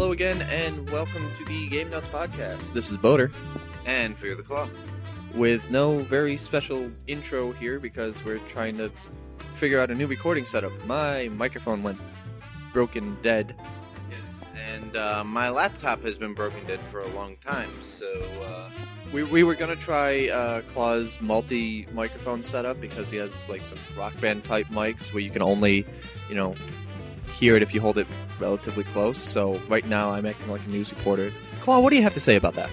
[0.00, 2.72] Hello again, and welcome to the Game Nuts podcast.
[2.72, 3.30] This is Boater,
[3.84, 4.66] and Fear the Claw.
[5.34, 8.90] with no very special intro here because we're trying to
[9.56, 10.72] figure out a new recording setup.
[10.86, 11.98] My microphone went
[12.72, 13.54] broken dead.
[14.08, 18.10] Yes, and uh, my laptop has been broken dead for a long time, so
[18.46, 18.70] uh,
[19.12, 23.78] We, we were gonna try uh, Claw's multi microphone setup because he has like some
[23.98, 25.84] rock band type mics where you can only,
[26.30, 26.54] you know,
[27.40, 28.06] hear it if you hold it
[28.38, 29.16] relatively close.
[29.18, 31.32] So right now I'm acting like a news reporter.
[31.60, 32.70] Claw, what do you have to say about that?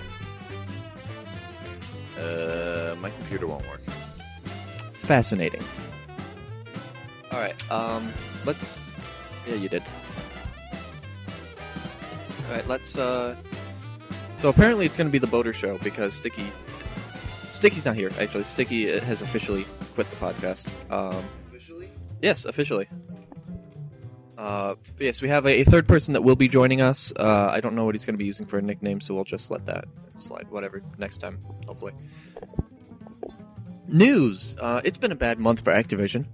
[2.20, 3.81] uh, my computer won't work.
[4.93, 5.63] Fascinating.
[7.31, 8.12] All right, um,
[8.45, 8.84] let's.
[9.48, 9.84] Yeah, you did.
[12.49, 12.98] All right, let's.
[12.98, 13.35] uh...
[14.35, 16.45] So apparently it's going to be the Boater show because Sticky.
[17.49, 18.12] Sticky's not here.
[18.20, 19.65] Actually, Sticky uh, has officially
[19.95, 20.70] quit the podcast.
[20.91, 21.90] Um, Officially?
[22.21, 22.88] yes, officially.
[24.38, 27.12] Uh, yes, we have a, a third person that will be joining us.
[27.16, 29.24] Uh, I don't know what he's going to be using for a nickname, so we'll
[29.24, 29.85] just let that
[30.18, 30.48] slide.
[30.49, 31.94] Whatever, next time, hopefully.
[33.88, 34.55] News.
[34.60, 36.26] Uh, it's been a bad month for Activision.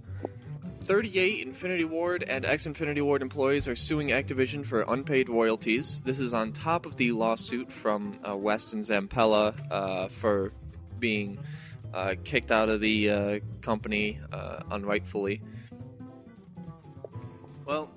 [0.76, 6.02] 38 Infinity Ward and ex Infinity Ward employees are suing Activision for unpaid royalties.
[6.04, 10.52] This is on top of the lawsuit from uh, West and Zampella uh, for
[10.98, 11.38] being
[11.94, 14.20] uh, kicked out of the company
[14.70, 15.40] unrightfully.
[17.66, 17.90] Well,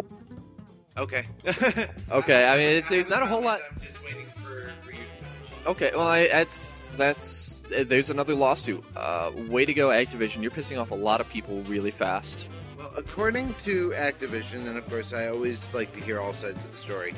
[0.98, 1.26] okay.
[2.12, 3.60] Okay, I mean, it's, it's not a whole lot.
[3.70, 5.68] I'm just waiting for, for you to finish.
[5.68, 8.84] Okay, well, I, that's that's uh, there's another lawsuit.
[8.96, 10.42] Uh, way to go, Activision!
[10.42, 12.48] You're pissing off a lot of people really fast.
[12.78, 16.72] Well, according to Activision, and of course, I always like to hear all sides of
[16.72, 17.14] the story.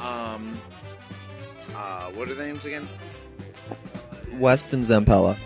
[0.00, 0.60] Um,
[1.76, 2.88] uh, what are the names again?
[4.38, 5.36] West and Zampella.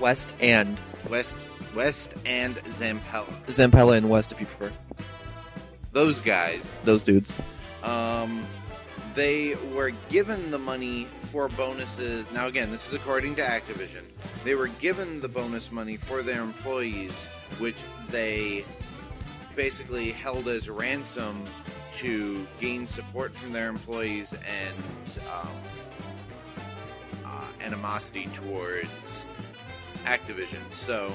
[0.00, 1.32] West and West,
[1.74, 3.26] West, and Zampella.
[3.46, 4.72] Zampella and West, if you prefer.
[5.92, 6.60] Those guys.
[6.84, 7.34] Those dudes.
[7.82, 8.44] Um,
[9.14, 12.30] they were given the money for bonuses.
[12.32, 14.04] Now, again, this is according to Activision.
[14.44, 17.24] They were given the bonus money for their employees,
[17.58, 18.64] which they
[19.54, 21.44] basically held as ransom
[21.96, 24.76] to gain support from their employees and
[25.30, 25.48] um,
[27.26, 29.26] uh, animosity towards
[30.04, 30.60] Activision.
[30.70, 31.12] So,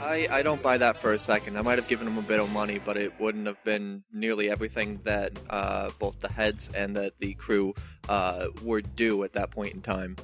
[0.00, 1.58] I, I don't buy that for a second.
[1.58, 4.50] I might have given him a bit of money, but it wouldn't have been nearly
[4.50, 7.74] everything that uh, both the heads and that the crew
[8.08, 10.16] uh, were due at that point in time.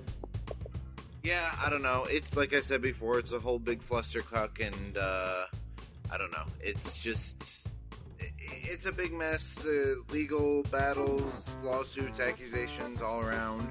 [1.23, 2.05] Yeah, I don't know.
[2.11, 5.47] It's like I said before, it's a whole big flustercuck, and uh,
[6.13, 6.45] I don't know.
[6.61, 7.67] It's just.
[8.39, 9.65] It's a big mess.
[9.65, 13.71] Uh, legal battles, lawsuits, accusations all around.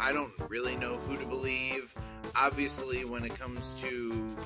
[0.00, 1.94] I don't really know who to believe.
[2.36, 4.36] Obviously, when it comes to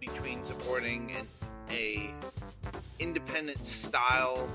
[0.00, 1.26] between supporting an
[1.70, 2.10] a
[2.98, 4.48] independent style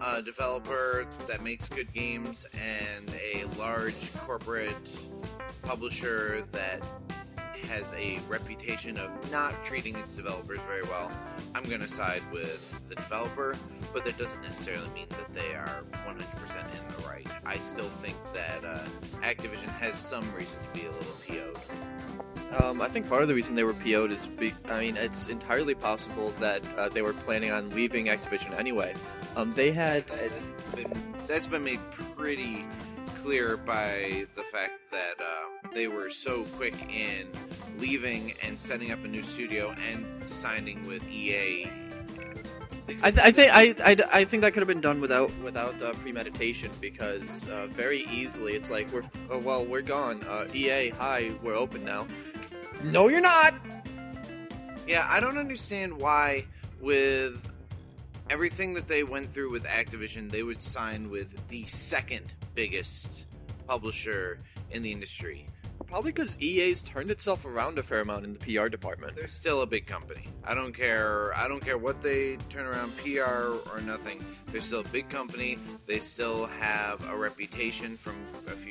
[0.00, 4.76] uh, developer that makes good games and a large corporate
[5.62, 6.80] publisher that
[7.68, 11.10] has a reputation of not treating its developers very well,
[11.54, 13.56] I'm going to side with the developer,
[13.92, 17.26] but that doesn't necessarily mean that they are 100% in the right.
[17.44, 18.78] I still think that uh,
[19.22, 21.58] Activision has some reason to be a little PO'd.
[22.62, 25.28] Um, I think part of the reason they were PO'd is, be- I mean, it's
[25.28, 28.94] entirely possible that uh, they were planning on leaving Activision anyway.
[29.36, 30.92] Um, they had, That's been,
[31.26, 31.80] that's been made
[32.16, 32.66] pretty
[33.22, 37.28] clear by the fact that uh, they were so quick in
[37.78, 41.68] leaving and setting up a new studio and signing with EA.
[43.02, 45.80] I, th- I think I, I, I think that could have been done without without
[45.82, 50.24] uh, premeditation because uh, very easily it's like we're oh, well we're gone.
[50.26, 52.06] Uh, EA, hi, we're open now.
[52.84, 53.54] No, you're not.
[54.86, 56.46] Yeah, I don't understand why
[56.80, 57.52] with
[58.30, 63.26] everything that they went through with Activision, they would sign with the second biggest
[63.66, 64.38] publisher
[64.70, 65.48] in the industry.
[65.86, 69.16] Probably because EA's turned itself around a fair amount in the PR department.
[69.16, 70.28] They're still a big company.
[70.44, 71.36] I don't care.
[71.36, 74.22] I don't care what they turn around, PR or nothing.
[74.48, 75.56] They're still a big company.
[75.86, 78.16] They still have a reputation from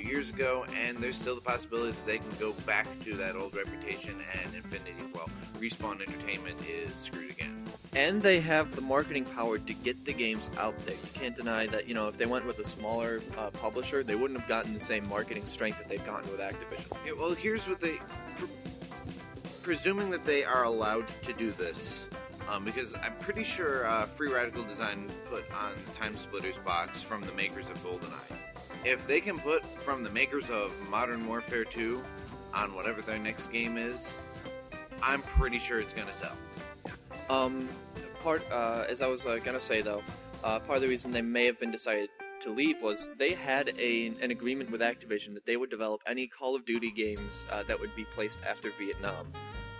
[0.07, 3.55] years ago, and there's still the possibility that they can go back to that old
[3.55, 4.15] reputation.
[4.43, 7.63] And Infinity, well, Respawn Entertainment is screwed again.
[7.95, 10.95] And they have the marketing power to get the games out there.
[10.95, 14.15] You can't deny that, you know, if they went with a smaller uh, publisher, they
[14.15, 16.95] wouldn't have gotten the same marketing strength that they've gotten with Activision.
[17.05, 17.97] Yeah, well, here's what they.
[18.35, 18.45] Pr-
[19.63, 22.07] presuming that they are allowed to do this,
[22.49, 27.33] um, because I'm pretty sure uh, Free Radical Design put on TimeSplitters box from the
[27.33, 28.46] makers of GoldenEye.
[28.83, 32.03] If they can put from the makers of Modern Warfare 2
[32.53, 34.17] on whatever their next game is,
[35.01, 36.33] I'm pretty sure it's going to sell.
[37.29, 37.67] Um,
[38.19, 40.03] part uh, as I was uh, gonna say though,
[40.43, 42.09] uh, part of the reason they may have been decided
[42.41, 46.27] to leave was they had a, an agreement with Activision that they would develop any
[46.27, 49.31] Call of Duty games uh, that would be placed after Vietnam.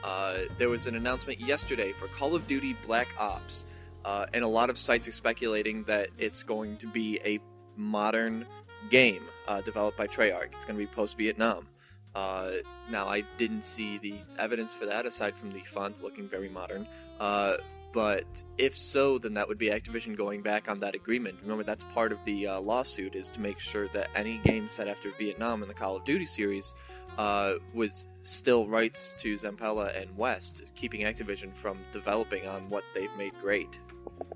[0.03, 3.65] Uh, there was an announcement yesterday for Call of Duty Black Ops,
[4.05, 7.39] uh, and a lot of sites are speculating that it's going to be a
[7.75, 8.45] modern
[8.89, 10.53] game uh, developed by Treyarch.
[10.55, 11.67] It's going to be post Vietnam.
[12.15, 12.51] Uh,
[12.89, 16.87] now, I didn't see the evidence for that aside from the font looking very modern.
[17.19, 17.57] Uh,
[17.93, 21.37] but if so, then that would be Activision going back on that agreement.
[21.41, 24.87] Remember, that's part of the uh, lawsuit is to make sure that any game set
[24.87, 26.75] after Vietnam in the Call of Duty series
[27.17, 33.15] uh, was still rights to Zampella and West, keeping Activision from developing on what they've
[33.17, 33.79] made great.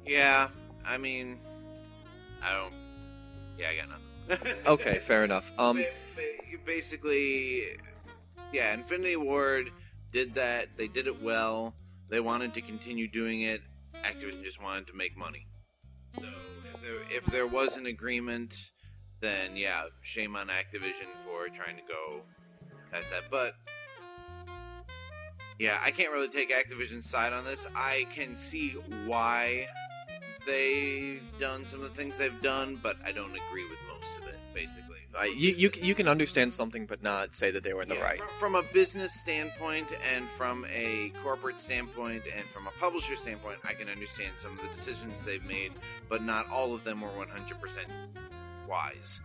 [0.05, 0.49] Yeah,
[0.85, 1.39] I mean,
[2.41, 2.73] I don't.
[3.57, 4.00] Yeah, I got nothing.
[4.66, 5.51] Okay, fair enough.
[5.57, 5.86] Um, Ba-
[6.16, 7.63] ba- basically,
[8.51, 9.72] yeah, Infinity Ward
[10.12, 10.69] did that.
[10.78, 11.74] They did it well.
[12.10, 13.62] They wanted to continue doing it.
[14.04, 15.45] Activision just wanted to make money.
[16.19, 16.28] So
[16.74, 18.72] if there, if there was an agreement,
[19.19, 22.22] then yeah, shame on Activision for trying to go
[22.92, 23.30] past that.
[23.30, 23.56] But
[25.60, 27.68] yeah, I can't really take Activision's side on this.
[27.75, 28.72] I can see
[29.06, 29.68] why
[30.45, 34.27] they've done some of the things they've done, but I don't agree with most of
[34.27, 34.36] it.
[34.53, 37.89] Basically, uh, you, you you can understand something, but not say that they were in
[37.89, 38.21] the Yeah, right.
[38.38, 43.74] From a business standpoint, and from a corporate standpoint, and from a publisher standpoint, I
[43.74, 45.71] can understand some of the decisions they've made,
[46.09, 47.86] but not all of them were 100%
[48.68, 49.21] wise.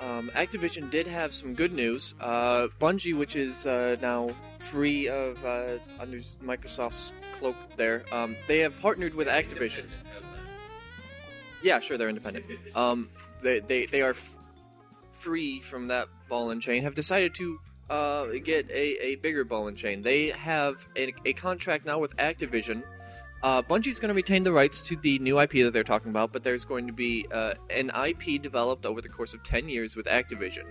[0.00, 2.14] Um, Activision did have some good news.
[2.20, 8.58] Uh, Bungie, which is uh, now free of uh, under Microsoft's cloak, there, um, they
[8.58, 9.84] have partnered with Activision.
[11.62, 12.44] Yeah, sure, they're independent.
[12.76, 13.08] Um,
[13.44, 14.34] they, they, they are f-
[15.12, 16.82] free from that ball and chain.
[16.82, 17.60] Have decided to
[17.90, 20.02] uh, get a, a bigger ball and chain.
[20.02, 22.82] They have a, a contract now with Activision.
[23.42, 26.32] Uh, Bungie's going to retain the rights to the new IP that they're talking about,
[26.32, 29.96] but there's going to be uh, an IP developed over the course of 10 years
[29.96, 30.64] with Activision.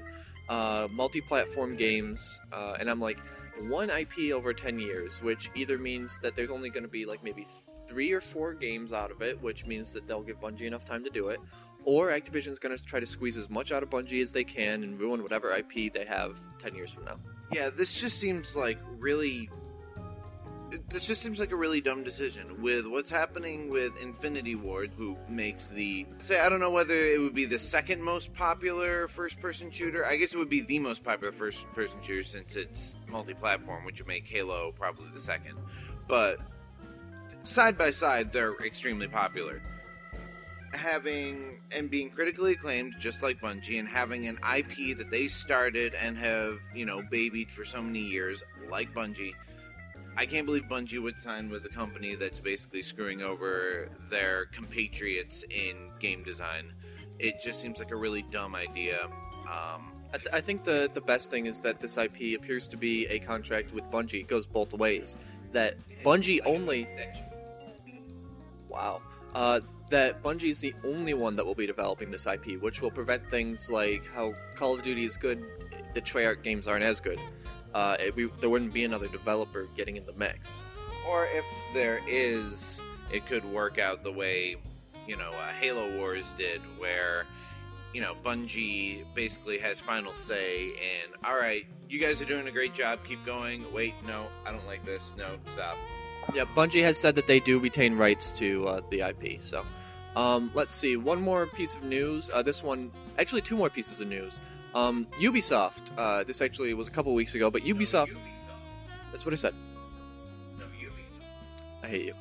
[0.50, 3.20] Uh, multi platform games, uh, and I'm like,
[3.62, 7.24] one IP over 10 years, which either means that there's only going to be like
[7.24, 7.46] maybe
[7.88, 11.04] three or four games out of it, which means that they'll give Bungie enough time
[11.04, 11.40] to do it,
[11.86, 14.84] or Activision's going to try to squeeze as much out of Bungie as they can
[14.84, 17.20] and ruin whatever IP they have 10 years from now.
[17.52, 19.50] Yeah, this just seems like really.
[20.90, 25.16] This just seems like a really dumb decision with what's happening with Infinity Ward, who
[25.30, 26.08] makes the.
[26.18, 30.04] Say, I don't know whether it would be the second most popular first person shooter.
[30.04, 33.86] I guess it would be the most popular first person shooter since it's multi platform,
[33.86, 35.60] which would make Halo probably the second.
[36.08, 36.40] But
[37.44, 39.62] side by side, they're extremely popular.
[40.74, 45.94] Having and being critically acclaimed, just like Bungie, and having an IP that they started
[45.94, 49.34] and have, you know, babied for so many years, like Bungie.
[50.16, 55.44] I can't believe Bungie would sign with a company that's basically screwing over their compatriots
[55.50, 56.74] in game design.
[57.20, 59.08] It just seems like a really dumb idea.
[59.44, 62.78] Um, I, th- I think the the best thing is that this IP appears to
[62.78, 64.22] be a contract with Bungie.
[64.22, 65.18] It goes both ways.
[65.52, 66.88] That Bungie only.
[68.70, 69.02] Wow.
[69.34, 69.62] Uh,
[69.94, 73.30] that Bungie is the only one that will be developing this IP, which will prevent
[73.30, 75.46] things like how Call of Duty is good,
[75.94, 77.20] the Treyarch games aren't as good.
[77.76, 80.66] Uh, it, we, there wouldn't be another developer getting in the mix.
[81.08, 81.46] or if
[81.76, 84.56] there is, it could work out the way,
[85.08, 87.28] you know, uh, Halo Wars did, where,
[87.94, 92.52] you know, Bungie basically has final say, and all right, you guys are doing a
[92.52, 93.64] great job, keep going.
[93.72, 95.14] Wait, no, I don't like this.
[95.20, 95.78] No, stop.
[96.34, 99.44] Yeah, Bungie has said that they do retain rights to uh, the IP.
[99.44, 99.64] So,
[100.16, 100.98] um, let's see.
[100.98, 102.30] One more piece of news.
[102.34, 104.40] Uh, this one, actually, two more pieces of news.
[104.76, 105.92] Um, Ubisoft.
[105.98, 108.16] Uh, this actually was a couple weeks ago, but Ubisoft.
[109.12, 109.54] That's what I said.
[110.58, 111.84] No, Ubisoft.
[111.84, 112.14] I hate you.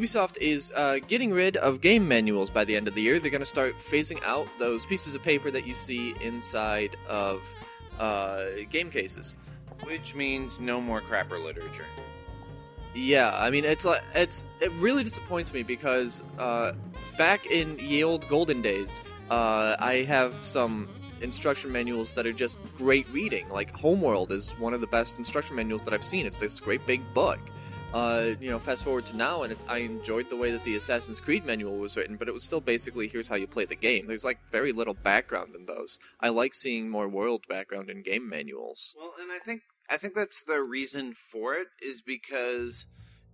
[0.00, 3.20] Ubisoft is uh, getting rid of game manuals by the end of the year.
[3.20, 7.42] They're going to start phasing out those pieces of paper that you see inside of
[8.00, 9.38] uh, game cases.
[9.84, 11.84] Which means no more crapper literature.
[12.96, 16.72] Yeah, I mean it's like it's it really disappoints me because uh,
[17.16, 20.88] back in ye old golden days, uh, I have some
[21.20, 23.48] instruction manuals that are just great reading.
[23.48, 26.26] Like Homeworld is one of the best instruction manuals that I've seen.
[26.26, 27.40] It's this great big book.
[27.94, 30.76] Uh, you know, fast forward to now, and it's I enjoyed the way that the
[30.76, 33.76] Assassin's Creed manual was written, but it was still basically here's how you play the
[33.76, 34.06] game.
[34.06, 35.98] There's like very little background in those.
[36.20, 38.94] I like seeing more world background in game manuals.
[38.98, 42.86] Well, and I think I think that's the reason for it is because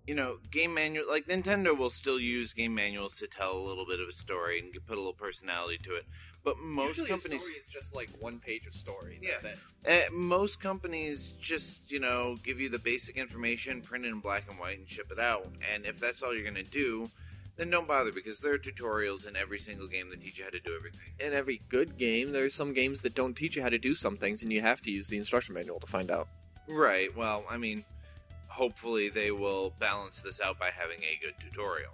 [0.07, 3.87] you know game manual like Nintendo will still use game manuals to tell a little
[3.87, 6.05] bit of a story and put a little personality to it,
[6.45, 7.43] but most Usually companies.
[7.43, 9.21] a story is just like one page of story.
[9.23, 9.51] Yeah.
[9.87, 10.09] It.
[10.09, 14.45] Uh, most companies just, you know, give you the basic information, print it in black
[14.51, 15.47] and white, and ship it out.
[15.73, 17.11] And if that's all you're going to do,
[17.57, 20.51] then don't bother because there are tutorials in every single game that teach you how
[20.51, 21.01] to do everything.
[21.21, 23.95] In every good game, there are some games that don't teach you how to do
[23.95, 26.29] some things, and you have to use the instruction manual to find out.
[26.69, 27.15] Right.
[27.17, 27.85] Well, I mean,
[28.53, 31.93] hopefully they will balance this out by having a good tutorial.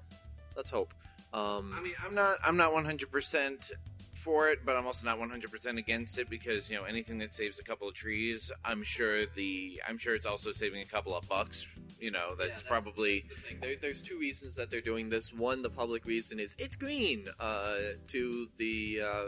[0.57, 0.93] Let's hope.
[1.33, 3.71] Um, I mean, I'm not I'm not 100%
[4.15, 7.59] for it, but I'm also not 100% against it because, you know, anything that saves
[7.61, 11.29] a couple of trees, I'm sure the I'm sure it's also saving a couple of
[11.29, 13.57] bucks, you know, that's, probably the.
[13.61, 15.33] There, there's two reasons that they're doing this.
[15.33, 17.27] One, the public reason is it's green.
[17.39, 19.25] Uh, two, the uh,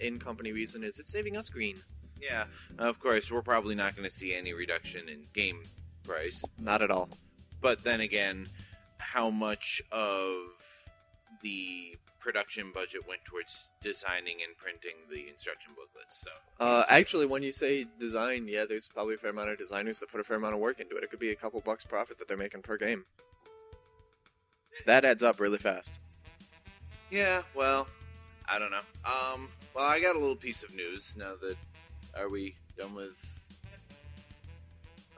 [0.00, 1.76] in-company reason is it's saving us green.
[2.22, 2.44] yeah,
[2.78, 5.60] of course, we're probably not going to see any reduction in game
[6.10, 6.44] price.
[6.58, 7.08] Not at all.
[7.60, 8.48] But then again,
[8.98, 10.34] how much of
[11.42, 16.20] the production budget went towards designing and printing the instruction booklets?
[16.22, 19.98] So Uh, actually, when you say design, yeah, there's probably a fair amount of designers
[20.00, 21.04] that put a fair amount of work into it.
[21.04, 23.04] It could be a couple bucks profit that they're making per game.
[24.86, 25.98] That adds up really fast.
[27.10, 27.86] Yeah, well,
[28.48, 28.86] I don't know.
[29.04, 31.56] Um, well, I got a little piece of news now that
[32.16, 33.36] are we done with?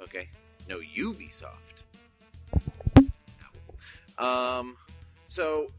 [0.03, 0.29] Okay,
[0.73, 1.83] no Ubisoft.
[4.19, 4.77] Um,
[5.29, 5.71] so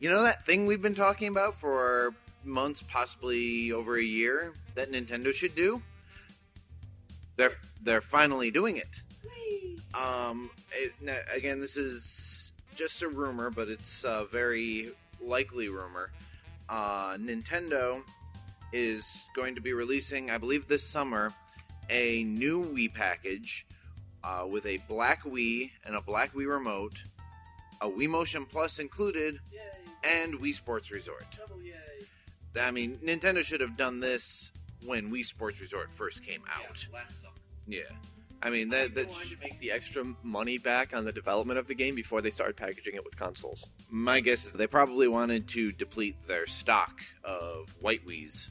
[0.00, 2.14] you know that thing we've been talking about for
[2.44, 5.82] months, possibly over a year, that Nintendo should do.
[7.36, 7.52] They're
[7.82, 9.02] they're finally doing it.
[9.94, 10.92] Um, it,
[11.34, 14.90] again, this is just a rumor, but it's a very
[15.22, 16.10] likely rumor.
[16.68, 18.02] Uh, Nintendo
[18.72, 21.32] is going to be releasing, I believe, this summer,
[21.88, 23.66] a new Wii package
[24.26, 26.94] uh, with a black Wii and a black Wii remote,
[27.80, 29.38] a Wii Motion Plus included,
[30.02, 31.24] and Wii Sports Resort.
[32.58, 34.50] I mean, Nintendo should have done this
[34.84, 36.86] when Wii Sports Resort first came out.
[36.92, 37.34] last summer.
[37.68, 37.82] Yeah.
[38.42, 41.66] I mean, that, that They wanted make the extra money back on the development of
[41.66, 43.70] the game before they started packaging it with consoles.
[43.90, 48.50] my guess is they probably wanted to deplete their stock of white Wii's.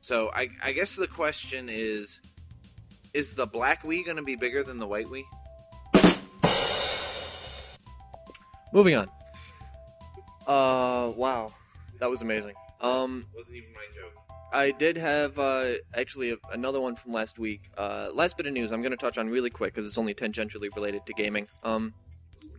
[0.00, 2.20] So I, I guess the question is:
[3.14, 5.24] Is the black Wii going to be bigger than the white Wii?
[8.72, 9.08] Moving on.
[10.48, 11.52] Uh, wow,
[12.00, 12.54] that was amazing.
[12.80, 14.12] Um, Wasn't even my joke.
[14.52, 17.70] I did have uh, actually a, another one from last week.
[17.78, 20.12] Uh, last bit of news I'm going to touch on really quick because it's only
[20.14, 21.46] tangentially related to gaming.
[21.62, 21.94] Um,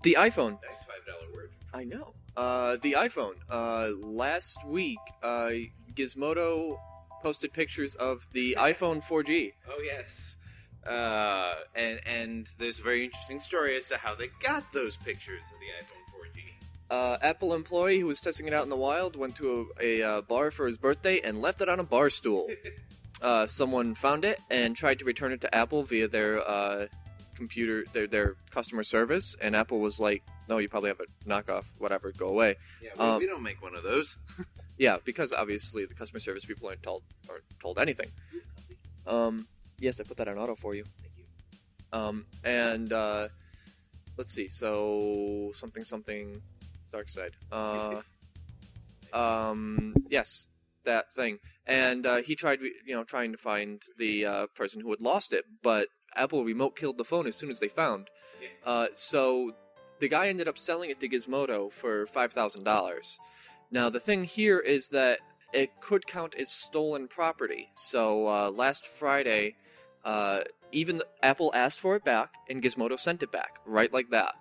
[0.04, 0.58] the iPhone.
[0.64, 1.52] Nice five dollar word.
[1.74, 2.14] I know.
[2.38, 3.36] Uh, the iPhone.
[3.50, 5.52] Uh, last week, uh,
[5.94, 6.80] Gizmodo
[7.22, 9.54] posted pictures of the iPhone 4G.
[9.70, 10.38] Oh yes.
[10.86, 15.42] Uh, and and there's a very interesting story as to how they got those pictures
[15.54, 16.42] of the iPhone 4G.
[16.90, 20.08] Uh, Apple employee who was testing it out in the wild went to a, a
[20.08, 22.48] uh, bar for his birthday and left it on a bar stool.
[23.22, 26.86] Uh, someone found it and tried to return it to Apple via their uh,
[27.34, 31.72] computer, their their customer service, and Apple was like, "No, you probably have a knockoff.
[31.78, 34.18] Whatever, go away." Yeah, we, Um, we don't make one of those.
[34.78, 38.12] Yeah, because obviously the customer service people aren't told or told anything.
[39.08, 39.48] Um,
[39.80, 40.84] yes, I put that on auto for you.
[41.02, 41.26] Thank you.
[41.94, 43.28] Um, and uh,
[44.18, 44.48] let's see.
[44.48, 46.42] So something something
[46.92, 47.32] dark side.
[47.52, 48.02] Uh,
[49.14, 50.48] um, yes,
[50.84, 51.40] that thing.
[51.66, 55.34] And uh, he tried, you know, trying to find the uh, person who had lost
[55.34, 58.10] it, but Apple remote killed the phone as soon as they found.
[58.64, 59.54] Uh, so
[60.00, 63.20] the guy ended up selling it to Gizmodo for five thousand dollars.
[63.72, 65.20] Now the thing here is that
[65.54, 67.70] it could count as stolen property.
[67.76, 69.56] So uh, last Friday,
[70.06, 74.36] uh, even Apple asked for it back, and Gizmodo sent it back, right like that.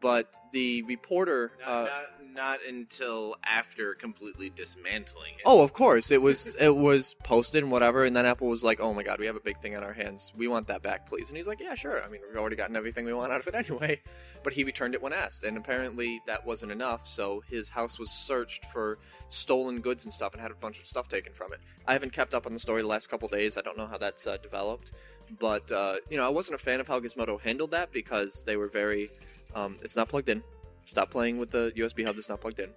[0.00, 5.42] But the reporter, Not, uh, not, not until after completely dismantling it.
[5.44, 8.80] oh, of course, it was it was posted and whatever, and then Apple was like,
[8.80, 10.32] "Oh my God, we have a big thing on our hands.
[10.36, 12.02] We want that back, please." And he's like, "Yeah, sure.
[12.02, 14.00] I mean, we've already gotten everything we want out of it anyway."
[14.42, 17.06] But he returned it when asked, and apparently that wasn't enough.
[17.06, 20.86] So his house was searched for stolen goods and stuff, and had a bunch of
[20.86, 21.60] stuff taken from it.
[21.86, 23.56] I haven't kept up on the story the last couple days.
[23.56, 24.92] I don't know how that's uh, developed,
[25.38, 28.56] but uh, you know, I wasn't a fan of how Gizmodo handled that because they
[28.56, 29.10] were very.
[29.54, 30.44] Um, it's not plugged in.
[30.84, 32.70] Stop playing with the USB hub that's not plugged in.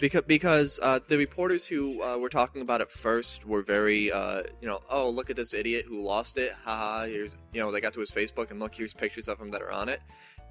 [0.00, 4.44] Because because uh, the reporters who uh, were talking about it first were very uh,
[4.60, 6.54] you know oh look at this idiot who lost it.
[6.64, 9.50] Haha here's you know they got to his Facebook and look here's pictures of him
[9.50, 10.00] that are on it.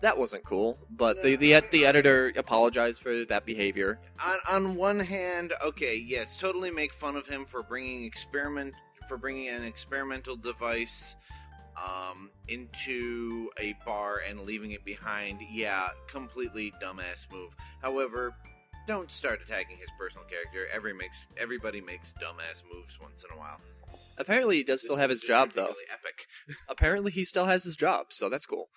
[0.01, 3.99] That wasn't cool but the the, the editor apologized for that behavior.
[4.23, 8.75] On, on one hand, okay, yes, totally make fun of him for bringing experiment
[9.07, 11.15] for bringing an experimental device
[11.77, 15.39] um, into a bar and leaving it behind.
[15.49, 17.55] Yeah, completely dumbass move.
[17.81, 18.33] However,
[18.87, 20.67] don't start attacking his personal character.
[20.73, 23.59] Every makes everybody makes dumbass moves once in a while.
[24.17, 26.27] apparently he does still have his job though Epic.
[26.69, 28.69] apparently he still has his job so that's cool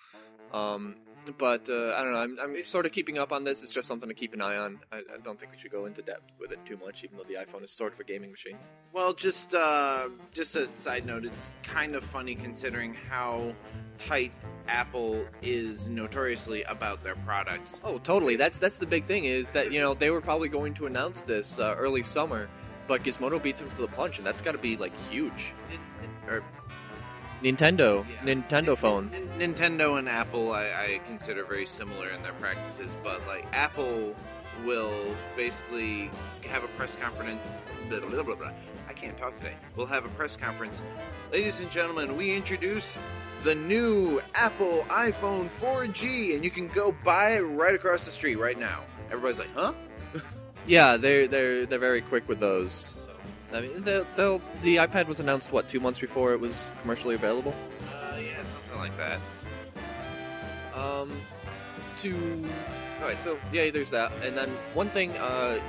[0.53, 0.95] um
[1.37, 2.19] but uh, I don't know.
[2.19, 3.63] I'm, I'm sort of keeping up on this.
[3.63, 4.79] It's just something to keep an eye on.
[4.91, 7.23] I, I don't think we should go into depth with it too much, even though
[7.23, 8.57] the iPhone is sort of a gaming machine.
[8.91, 11.25] Well, just uh, just a side note.
[11.25, 13.55] It's kind of funny considering how
[13.97, 14.31] tight
[14.67, 17.81] Apple is notoriously about their products.
[17.83, 18.35] Oh, totally.
[18.35, 21.21] That's that's the big thing is that you know they were probably going to announce
[21.21, 22.49] this uh, early summer,
[22.87, 25.53] but Gizmodo beat them to the punch, and that's got to be like huge.
[26.27, 26.43] Or
[27.43, 28.33] Nintendo, Yeah.
[28.33, 29.09] Nintendo phone.
[29.37, 34.15] Nintendo and Apple, I, I consider very similar in their practices, but like Apple
[34.65, 36.09] will basically
[36.49, 37.41] have a press conference.
[37.89, 38.51] Blah, blah, blah.
[38.87, 39.55] I can't talk today.
[39.75, 40.81] We'll have a press conference.
[41.31, 42.97] Ladies and gentlemen, we introduce
[43.43, 48.37] the new Apple iPhone 4G, and you can go buy it right across the street
[48.37, 48.79] right now.
[49.07, 49.73] Everybody's like, huh?
[50.65, 53.02] Yeah, they're they're they're very quick with those.
[53.53, 57.15] I mean, they'll, they'll the iPad was announced what two months before it was commercially
[57.15, 57.53] available.
[57.81, 59.19] Uh, yeah, something like that.
[60.75, 61.11] Um,
[61.97, 62.43] to
[63.01, 65.59] all right, so yeah, there's that, and then one thing, uh,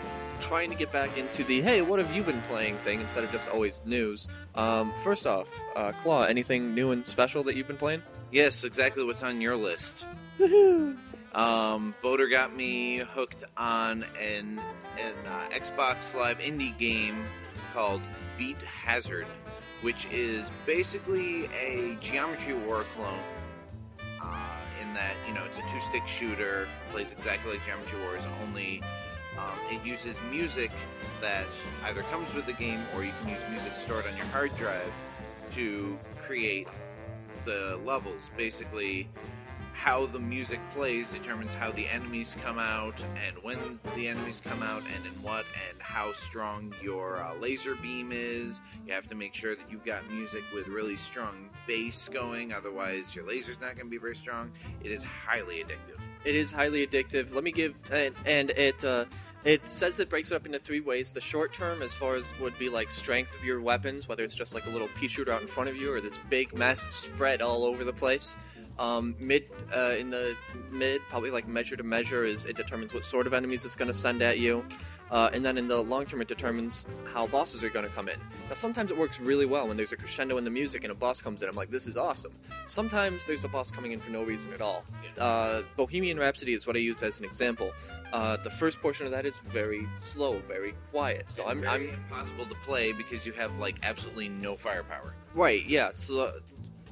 [0.41, 3.31] trying to get back into the hey, what have you been playing thing instead of
[3.33, 4.29] just always news.
[4.55, 8.03] Um, first off, uh, Claw, anything new and special that you've been playing?
[8.31, 10.07] Yes, exactly what's on your list.
[11.35, 14.61] Um, Boater got me hooked on an,
[15.01, 17.25] an uh, Xbox Live indie game
[17.75, 18.01] called
[18.39, 19.27] Beat Hazard,
[19.83, 23.19] which is basically a Geometry War clone.
[24.23, 28.23] Uh, in that, you know, it's a two stick shooter, plays exactly like Geometry Wars,
[28.47, 28.81] only
[29.37, 30.71] um, it uses music
[31.21, 31.45] that
[31.85, 34.93] either comes with the game or you can use music stored on your hard drive
[35.53, 36.69] to create
[37.45, 38.31] the levels.
[38.37, 39.09] Basically,
[39.75, 43.59] how the music plays determines how the enemies come out and when
[43.97, 48.61] the enemies come out and in what and how strong your uh, laser beam is.
[48.87, 53.15] You have to make sure that you've got music with really strong bass going, otherwise,
[53.15, 54.53] your laser's not going to be very strong.
[54.83, 56.01] It is highly addictive.
[56.25, 57.35] It is highly addictive.
[57.35, 59.05] Let me give and, and it uh,
[59.45, 61.13] it says it breaks it up into three ways.
[61.13, 64.35] The short term, as far as would be like strength of your weapons, whether it's
[64.35, 66.93] just like a little pea shooter out in front of you or this big massive
[66.93, 68.37] spread all over the place.
[68.79, 70.37] Um, mid uh, in the
[70.71, 73.91] mid, probably like measure to measure, is it determines what sort of enemies it's going
[73.91, 74.65] to send at you.
[75.11, 78.09] Uh, and then in the long term, it determines how bosses are going to come
[78.09, 78.19] in.
[78.49, 80.95] Now, sometimes it works really well when there's a crescendo in the music and a
[80.95, 81.49] boss comes in.
[81.49, 82.33] I'm like, this is awesome.
[82.67, 84.85] Sometimes there's a boss coming in for no reason at all.
[85.19, 87.73] Uh, Bohemian Rhapsody is what I use as an example.
[88.13, 91.29] Uh, the first portion of that is very slow, very quiet.
[91.29, 95.15] So I'm, Very I'm impossible to play because you have like absolutely no firepower.
[95.35, 95.91] right, yeah.
[95.95, 96.33] So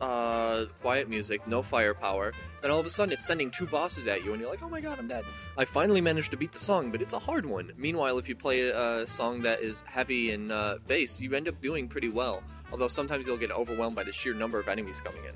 [0.02, 2.32] uh, quiet music, no firepower.
[2.60, 4.68] Then all of a sudden, it's sending two bosses at you, and you're like, "Oh
[4.68, 5.24] my god, I'm dead!"
[5.56, 7.72] I finally managed to beat the song, but it's a hard one.
[7.76, 11.60] Meanwhile, if you play a song that is heavy in uh, bass, you end up
[11.60, 12.42] doing pretty well.
[12.72, 15.34] Although sometimes you'll get overwhelmed by the sheer number of enemies coming in.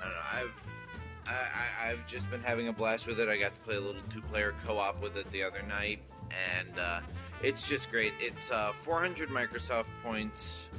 [0.00, 0.20] I don't know.
[0.32, 0.66] I've
[1.28, 3.28] I, I've just been having a blast with it.
[3.28, 6.00] I got to play a little two-player co-op with it the other night,
[6.56, 7.00] and uh,
[7.42, 8.12] it's just great.
[8.20, 10.70] It's uh, 400 Microsoft points.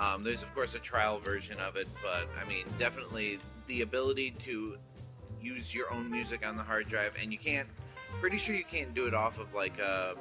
[0.00, 4.32] Um, there's of course a trial version of it, but I mean, definitely the ability
[4.44, 4.76] to
[5.40, 7.68] use your own music on the hard drive, and you can't.
[8.20, 10.14] Pretty sure you can't do it off of like a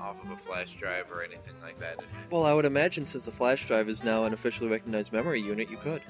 [0.00, 1.98] off of a flash drive or anything like that.
[2.30, 5.70] Well, I would imagine since the flash drive is now an officially recognized memory unit,
[5.70, 6.02] you could.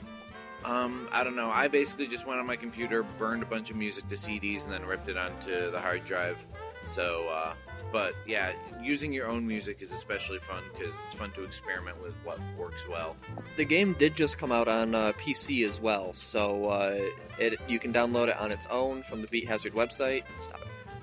[0.64, 1.50] Um, I don't know.
[1.50, 4.72] I basically just went on my computer, burned a bunch of music to CDs, and
[4.72, 6.44] then ripped it onto the hard drive.
[6.86, 7.54] So, uh,
[7.92, 12.14] but yeah, using your own music is especially fun because it's fun to experiment with
[12.24, 13.16] what works well.
[13.56, 17.00] The game did just come out on uh, PC as well, so uh,
[17.38, 20.24] it you can download it on its own from the Beat Hazard website.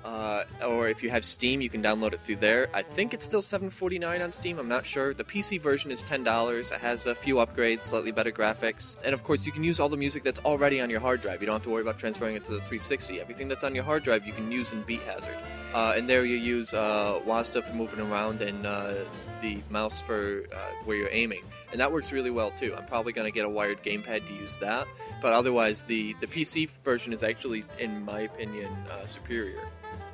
[0.04, 2.68] Uh, or if you have Steam, you can download it through there.
[2.74, 4.58] I think it's still $7.49 on Steam.
[4.58, 5.14] I'm not sure.
[5.14, 6.72] The PC version is $10.
[6.72, 9.88] It has a few upgrades, slightly better graphics, and of course, you can use all
[9.88, 11.40] the music that's already on your hard drive.
[11.40, 13.20] You don't have to worry about transferring it to the 360.
[13.20, 15.36] Everything that's on your hard drive, you can use in Beat Hazard.
[15.74, 18.94] Uh, and there you use uh, WASD for moving around and uh,
[19.40, 22.74] the mouse for uh, where you're aiming, and that works really well too.
[22.76, 24.86] I'm probably going to get a wired gamepad to use that,
[25.22, 29.60] but otherwise, the the PC version is actually, in my opinion, uh, superior.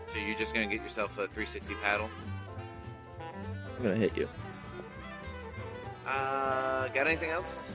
[0.07, 2.09] So you're just gonna get yourself a 360 paddle.
[3.77, 4.29] I'm gonna hit you.
[6.07, 7.73] Uh, got anything else?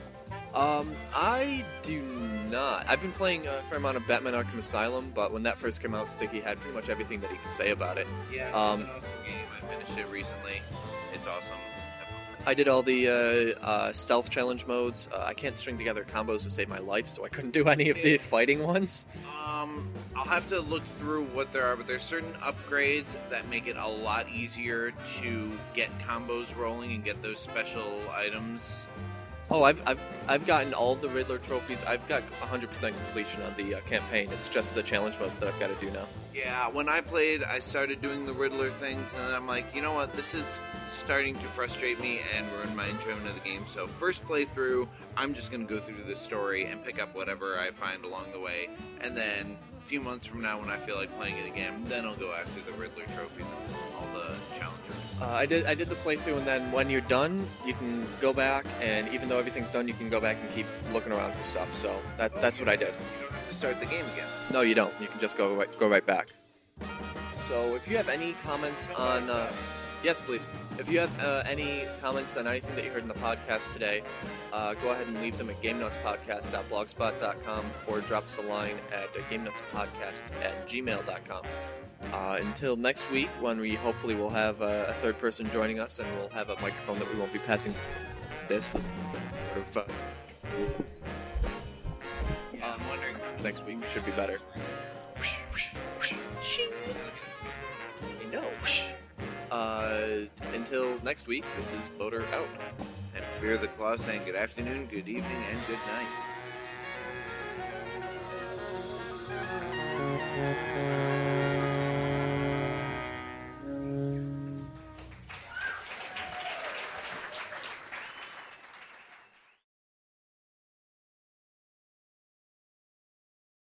[0.54, 2.00] Um, I do
[2.50, 2.86] not.
[2.88, 5.94] I've been playing a fair amount of Batman Arkham Asylum, but when that first came
[5.94, 8.06] out, Sticky had pretty much everything that he could say about it.
[8.32, 9.46] Yeah, Um, it's an awesome game.
[9.56, 10.62] I finished it recently.
[11.12, 11.56] It's awesome.
[12.46, 13.08] I did all the
[13.62, 15.08] uh, uh, stealth challenge modes.
[15.10, 17.88] Uh, I can't string together combos to save my life, so I couldn't do any
[17.88, 19.06] of the fighting ones.
[19.46, 23.66] Um, I'll have to look through what there are, but there's certain upgrades that make
[23.66, 28.88] it a lot easier to get combos rolling and get those special items
[29.50, 31.84] Oh, I've, I've, I've gotten all the Riddler trophies.
[31.84, 34.30] I've got 100% completion on the uh, campaign.
[34.32, 36.06] It's just the challenge modes that I've got to do now.
[36.34, 39.94] Yeah, when I played, I started doing the Riddler things, and I'm like, you know
[39.94, 40.12] what?
[40.14, 43.64] This is starting to frustrate me and ruin my enjoyment of the game.
[43.66, 47.58] So, first playthrough, I'm just going to go through the story and pick up whatever
[47.58, 48.68] I find along the way.
[49.00, 52.16] And then, few months from now, when I feel like playing it again, then I'll
[52.16, 54.94] go after the Riddler trophies and all the challenges.
[55.20, 58.32] Uh, I did I did the playthrough, and then when you're done, you can go
[58.32, 61.46] back, and even though everything's done, you can go back and keep looking around for
[61.46, 61.72] stuff.
[61.74, 62.94] So that that's what I did.
[63.16, 64.28] You don't have to start the game again.
[64.52, 64.92] No, you don't.
[65.00, 66.28] You can just go right, go right back.
[67.30, 69.52] So if you have any comments on, uh,
[70.04, 70.48] yes, please.
[70.78, 74.02] If you have uh, any comments on anything that you heard in the podcast today,
[74.52, 80.24] uh, go ahead and leave them at GameNotesPodcast.blogspot.com or drop us a line at GameNotesPodcast
[80.42, 81.42] at gmail.com.
[82.12, 86.08] Uh, until next week, when we hopefully will have a third person joining us, and
[86.18, 87.74] we'll have a microphone that we won't be passing
[88.46, 88.84] this sort
[89.56, 89.76] of.
[89.76, 89.84] Uh,
[92.62, 93.16] I'm wondering.
[93.42, 94.38] next week should be better.
[99.64, 102.46] Uh, until next week, this is Boater out.
[103.16, 106.33] And Fear the Claw saying good afternoon, good evening, and good night.